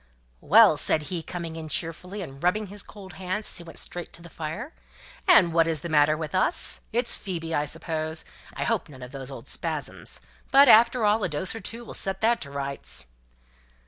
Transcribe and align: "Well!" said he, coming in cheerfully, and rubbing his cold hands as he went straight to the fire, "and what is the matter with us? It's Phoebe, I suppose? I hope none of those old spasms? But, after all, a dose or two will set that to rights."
"Well!" 0.39 0.77
said 0.77 1.03
he, 1.13 1.21
coming 1.21 1.55
in 1.55 1.69
cheerfully, 1.69 2.23
and 2.23 2.41
rubbing 2.41 2.65
his 2.73 2.81
cold 2.81 3.13
hands 3.21 3.45
as 3.47 3.57
he 3.59 3.63
went 3.63 3.77
straight 3.77 4.11
to 4.13 4.21
the 4.23 4.31
fire, 4.31 4.73
"and 5.27 5.53
what 5.53 5.67
is 5.67 5.81
the 5.81 5.89
matter 5.93 6.17
with 6.17 6.33
us? 6.33 6.81
It's 6.91 7.15
Phoebe, 7.15 7.53
I 7.53 7.65
suppose? 7.65 8.25
I 8.55 8.63
hope 8.63 8.89
none 8.89 9.03
of 9.03 9.11
those 9.11 9.29
old 9.29 9.47
spasms? 9.47 10.19
But, 10.51 10.67
after 10.67 11.05
all, 11.05 11.23
a 11.23 11.29
dose 11.29 11.53
or 11.53 11.59
two 11.59 11.85
will 11.85 11.93
set 11.93 12.19
that 12.21 12.41
to 12.41 12.49
rights." 12.49 13.05